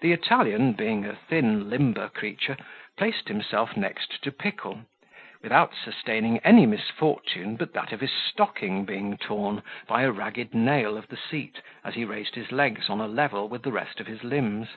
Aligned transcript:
The 0.00 0.10
Italian, 0.12 0.72
being 0.72 1.04
a 1.04 1.14
thin 1.14 1.70
limber 1.70 2.08
creature, 2.08 2.56
planted 2.96 3.28
himself 3.28 3.76
next 3.76 4.20
to 4.24 4.32
Pickle, 4.32 4.86
without 5.44 5.74
sustaining 5.76 6.38
any 6.40 6.66
misfortune 6.66 7.54
but 7.54 7.72
that 7.72 7.92
of 7.92 8.00
his 8.00 8.10
stocking 8.10 8.84
being 8.84 9.16
torn 9.16 9.62
by 9.86 10.02
a 10.02 10.10
ragged 10.10 10.54
nail 10.54 10.98
of 10.98 11.06
the 11.06 11.16
seat, 11.16 11.60
as 11.84 11.94
he 11.94 12.04
raised 12.04 12.34
his 12.34 12.50
legs 12.50 12.90
on 12.90 13.00
a 13.00 13.06
level 13.06 13.48
with 13.48 13.62
the 13.62 13.70
rest 13.70 14.00
of 14.00 14.08
his 14.08 14.24
limbs. 14.24 14.70